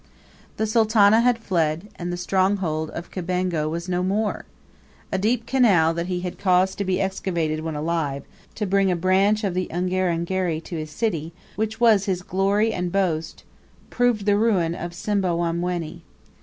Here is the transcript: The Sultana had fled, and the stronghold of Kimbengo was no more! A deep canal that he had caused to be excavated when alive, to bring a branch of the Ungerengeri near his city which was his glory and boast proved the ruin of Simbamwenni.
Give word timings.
The 0.57 0.65
Sultana 0.65 1.21
had 1.21 1.37
fled, 1.37 1.89
and 1.95 2.11
the 2.11 2.17
stronghold 2.17 2.89
of 2.89 3.11
Kimbengo 3.11 3.69
was 3.69 3.87
no 3.87 4.01
more! 4.01 4.45
A 5.11 5.19
deep 5.19 5.45
canal 5.45 5.93
that 5.93 6.07
he 6.07 6.21
had 6.21 6.39
caused 6.39 6.79
to 6.79 6.83
be 6.83 6.99
excavated 6.99 7.59
when 7.59 7.75
alive, 7.75 8.23
to 8.55 8.65
bring 8.65 8.89
a 8.89 8.95
branch 8.95 9.43
of 9.43 9.53
the 9.53 9.67
Ungerengeri 9.71 10.59
near 10.67 10.79
his 10.79 10.89
city 10.89 11.33
which 11.55 11.79
was 11.79 12.05
his 12.05 12.23
glory 12.23 12.73
and 12.73 12.91
boast 12.91 13.43
proved 13.91 14.25
the 14.25 14.37
ruin 14.39 14.73
of 14.73 14.95
Simbamwenni. 14.95 16.01